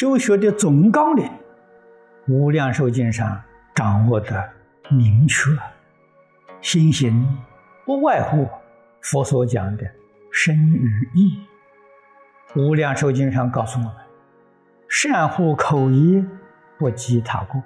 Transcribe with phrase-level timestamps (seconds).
[0.00, 1.26] 修学的总纲领，
[2.26, 3.38] 《无量寿经》上
[3.74, 4.50] 掌握的
[4.88, 5.50] 明确，
[6.62, 7.38] 心行
[7.84, 8.48] 不外乎
[9.02, 9.84] 佛所讲的
[10.32, 11.38] 身与意。
[12.58, 13.94] 《无量寿经》上告诉我们：
[14.88, 16.24] 善护口业，
[16.78, 17.60] 不积他过；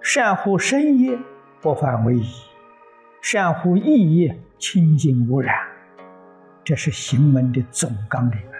[0.00, 1.18] 善护身业，
[1.60, 2.30] 不犯为仪；
[3.20, 5.56] 善护意业，清净无染。
[6.62, 8.59] 这是行门的总纲领啊！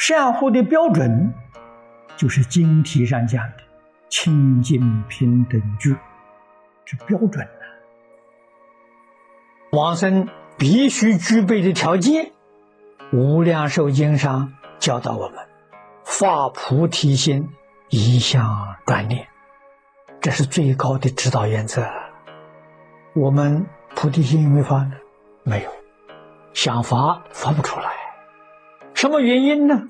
[0.00, 1.34] 善护的标准，
[2.16, 3.56] 就是经题上讲的
[4.08, 5.90] 清净平等觉，
[6.86, 7.64] 是标准啊。
[9.72, 12.24] 往生必须具备的条件，
[13.12, 15.38] 《无量寿经》上教导我们：
[16.02, 17.50] 发菩提心，
[17.90, 19.28] 一向专念，
[20.22, 21.86] 这是最高的指导原则。
[23.14, 24.92] 我们菩提心有没有发呢？
[25.44, 25.70] 没有。
[26.54, 27.92] 想发发不出来，
[28.94, 29.88] 什么原因呢？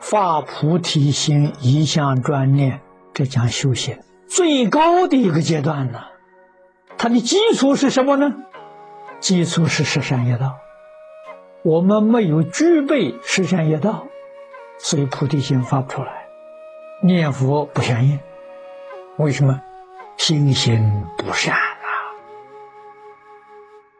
[0.00, 2.80] 发菩提心，一向专念，
[3.12, 6.00] 这讲修行最高的一个阶段呢。
[6.98, 8.34] 它的基础是什么呢？
[9.20, 10.56] 基础是十善业道。
[11.62, 14.06] 我们没有具备十善业道，
[14.78, 16.26] 所以菩提心发不出来，
[17.02, 18.18] 念佛不相应。
[19.16, 19.60] 为什么？
[20.16, 21.88] 心行不善啊！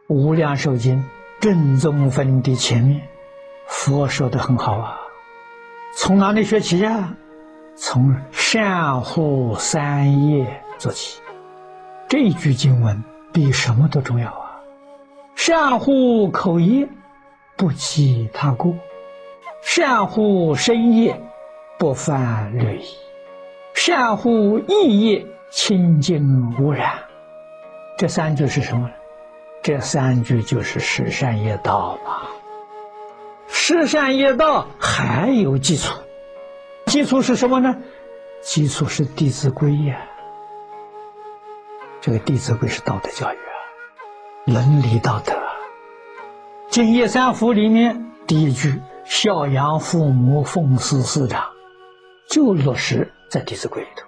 [0.09, 1.05] 无量寿经。
[1.39, 3.03] 正宗分的前面，
[3.67, 4.99] 佛说的很好啊。
[5.99, 7.17] 从哪里学起呀？
[7.75, 11.23] 从善护三业做起。
[12.07, 14.61] 这一句经文比什么都重要啊！
[15.35, 16.87] 善护口业，
[17.57, 18.75] 不欺他过；
[19.63, 21.19] 善护身业，
[21.79, 22.85] 不犯律仪；
[23.75, 26.93] 善护意业，清净无染。
[27.97, 28.93] 这三句是什么呢？
[29.63, 32.36] 这三句就是十善业道嘛。
[33.69, 35.93] 十善业道还有基础，
[36.87, 37.77] 基础是什么呢？
[38.41, 39.97] 基础是《弟子规》呀。
[42.01, 43.59] 这个《弟子规》是道德教育啊，
[44.45, 45.33] 伦理道德。
[46.71, 51.45] 敬业三福里面第一句“孝养父母，奉事师长”，
[52.31, 54.07] 就落实在《弟子规》里头。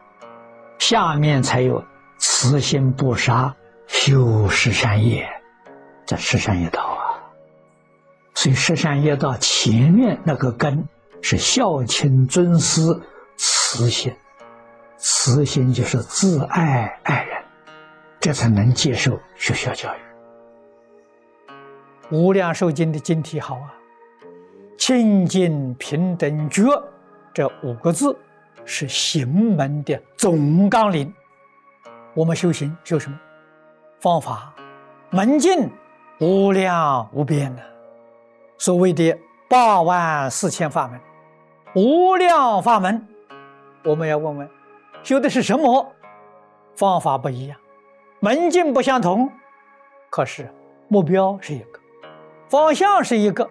[0.78, 1.84] 下面才有
[2.18, 3.56] 慈心不杀，
[3.88, 5.28] 修十善业。
[6.06, 6.87] 在十善业道，
[8.40, 10.86] 所以十善业道前面那个根
[11.20, 12.82] 是孝亲尊师
[13.36, 14.14] 慈心，
[14.96, 17.42] 慈心就是自爱爱人，
[18.20, 19.98] 这才能接受学校教育。
[22.12, 23.74] 无量寿经的经题好啊，
[24.78, 26.62] 清净平等觉
[27.34, 28.16] 这五个字
[28.64, 31.12] 是行门的总纲领。
[32.14, 33.18] 我们修行修什么？
[33.98, 34.54] 方法
[35.10, 35.68] 门径。
[36.20, 37.62] 无量无边的，
[38.58, 39.16] 所谓的
[39.48, 41.00] 八万四千法门，
[41.74, 43.06] 无量法门，
[43.84, 44.50] 我们要问问，
[45.02, 45.92] 修的是什么？
[46.74, 47.58] 方法不一样，
[48.20, 49.30] 门径不相同，
[50.10, 50.52] 可是
[50.88, 51.80] 目标是一个，
[52.48, 53.48] 方向是一个。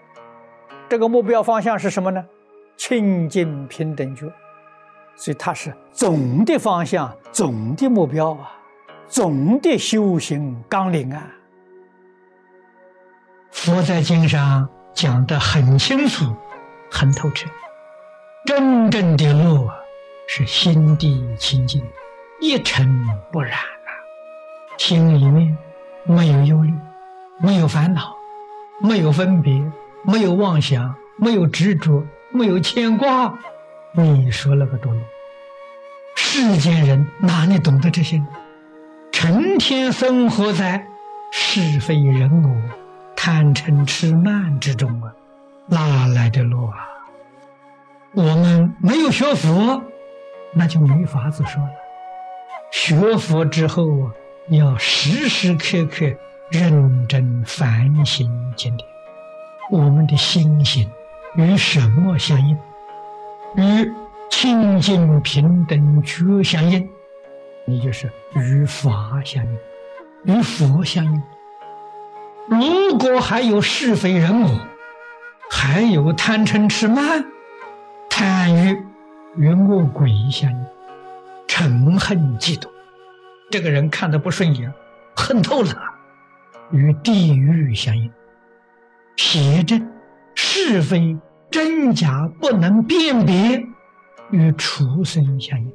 [0.89, 2.23] 这个目标方向是什么呢？
[2.77, 4.31] 清净平等觉，
[5.15, 8.51] 所以它是总的方向、总的目标啊，
[9.07, 11.33] 总的修行纲领啊。
[13.51, 16.25] 佛在经上讲得很清楚、
[16.89, 17.47] 很透彻。
[18.47, 19.69] 真正的路
[20.27, 21.85] 是心地清净，
[22.41, 23.89] 一尘不染啊！
[24.75, 25.55] 心里面
[26.03, 26.73] 没有忧虑，
[27.39, 28.15] 没有烦恼，
[28.81, 29.63] 没有分别，
[30.03, 33.37] 没有妄想，没有执着，没有牵挂。
[33.91, 34.99] 你说那个多路？
[36.15, 38.19] 世间人哪里懂得这些？
[39.11, 40.87] 成天生活在
[41.31, 42.86] 是非人我。
[43.27, 45.13] 贪嗔痴慢之中啊，
[45.65, 46.77] 哪来的路啊？
[48.13, 49.83] 我们没有学佛，
[50.53, 51.69] 那就没法子说了。
[52.71, 54.13] 学佛之后啊，
[54.47, 56.05] 要时时刻刻
[56.49, 58.87] 认真反省经典。
[59.71, 60.89] 我们的心性
[61.35, 62.57] 与什么相应？
[63.57, 63.91] 与
[64.29, 66.89] 清净平等觉相应，
[67.65, 71.23] 你就是与法相应，与佛相应。
[72.49, 74.67] 如果还有是非人我，
[75.51, 77.25] 还有贪嗔痴慢、
[78.09, 78.85] 贪欲
[79.35, 80.65] 与恶鬼相应，
[81.45, 82.69] 嗔恨嫉妒，
[83.51, 84.73] 这个人看得不顺眼，
[85.13, 85.75] 恨透了，
[86.71, 88.09] 与地狱相应，
[89.17, 89.85] 邪正
[90.33, 91.17] 是非
[91.51, 93.61] 真假不能辨别，
[94.31, 95.73] 与畜生相应。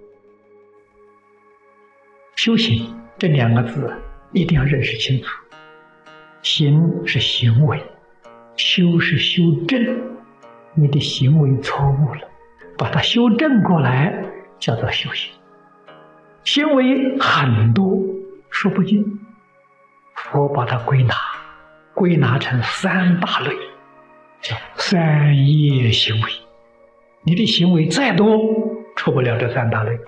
[2.37, 3.95] 修行这两个字
[4.33, 5.29] 一定要认识清楚。
[6.43, 7.81] 行是行为，
[8.56, 9.81] 修是修正。
[10.75, 12.23] 你的行为错误了，
[12.77, 14.25] 把它修正过来，
[14.59, 15.33] 叫做修行。
[16.44, 17.97] 行为很多，
[18.50, 19.21] 说不尽。
[20.15, 21.15] 佛把它归纳，
[21.94, 23.55] 归纳成三大类，
[24.41, 26.31] 叫三业行为。
[27.25, 28.37] 你的行为再多，
[28.97, 29.99] 出不了这三大类。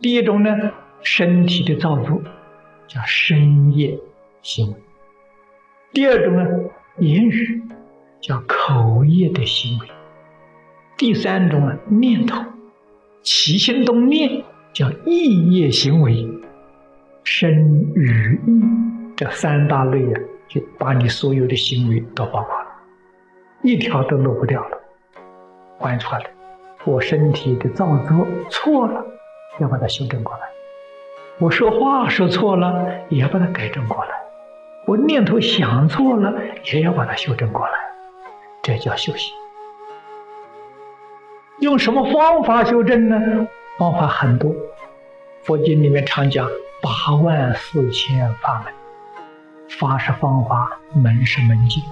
[0.00, 0.50] 第一种呢，
[1.02, 2.22] 身体的造作，
[2.86, 3.98] 叫身业
[4.42, 4.74] 行为；
[5.94, 6.44] 第二种呢，
[6.98, 7.62] 言语，
[8.20, 9.86] 叫口业的行为；
[10.98, 12.44] 第三种呢，念头，
[13.22, 14.42] 起心动念，
[14.72, 16.28] 叫意业行为。
[17.22, 18.60] 身语意
[19.16, 22.66] 这三大类啊，就把你所有的行为都包括了，
[23.62, 24.76] 一条都漏不掉了。
[25.78, 26.26] 换出来，
[26.84, 29.06] 我身体的造作错了。
[29.60, 30.40] 要把它修正过来。
[31.38, 34.13] 我说话说错了，也要把它改正过来。
[34.86, 36.32] 我念头想错了，
[36.72, 37.72] 也要把它修正过来。
[38.62, 39.34] 这叫修行。
[41.60, 43.46] 用什么方法修正呢？
[43.78, 44.54] 方法很多。
[45.42, 46.46] 佛经里面常讲
[46.82, 48.74] 八万四千法门，
[49.68, 51.82] 法是方法，门是门径，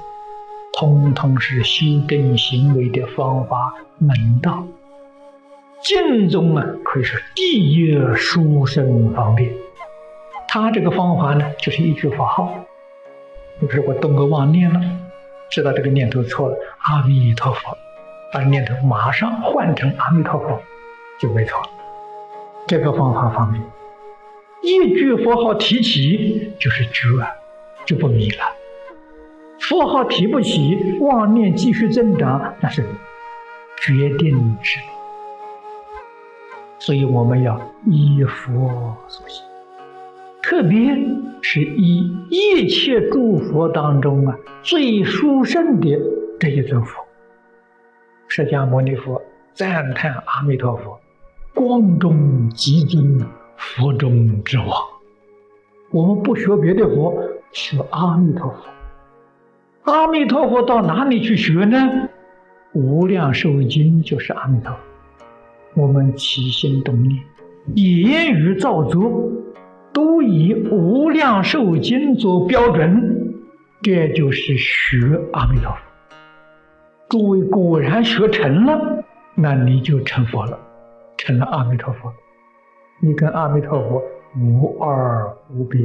[0.75, 4.67] 通通是修正行为的方法门道。
[5.81, 9.51] 净宗啊，可以说第一殊胜方便。
[10.49, 12.55] 他这个方法呢，就是一句佛号。
[13.61, 14.81] 比如我动个妄念了，
[15.51, 17.77] 知道这个念头错了，阿弥陀佛，
[18.33, 20.61] 把念头马上换成阿弥陀佛，
[21.21, 21.61] 就没错。
[22.67, 23.63] 这个方法方便，
[24.63, 27.03] 一句佛号提起就是觉，
[27.85, 28.45] 就不迷了。
[29.61, 32.85] 佛号提不起，妄念继续增长，那是
[33.81, 34.81] 决定是。
[36.79, 39.45] 所以我们要依佛所行，
[40.43, 40.95] 特别
[41.41, 45.99] 是以一切诸佛当中啊最殊胜的
[46.39, 47.01] 这一尊佛——
[48.29, 49.23] 释迦牟尼佛，
[49.55, 51.01] 赞叹阿弥陀佛，
[51.55, 53.21] 光中极尊，
[53.57, 54.69] 佛中之王。
[55.91, 57.23] 我们不学别的佛，
[57.53, 58.57] 学阿弥陀佛。
[59.93, 62.09] 阿弥陀佛到哪里去学呢？
[62.73, 64.79] 无量寿经就是阿弥陀佛。
[65.83, 67.23] 我们起心动念、
[67.75, 69.31] 言语造作，
[69.93, 73.35] 都以无量寿经做标准，
[73.83, 75.79] 这就是学阿弥陀佛。
[77.09, 79.05] 诸位果然学成了，
[79.35, 80.59] 那你就成佛了，
[81.19, 82.13] 成了阿弥陀佛，
[83.01, 84.03] 你跟阿弥陀佛
[84.39, 85.81] 无二无别。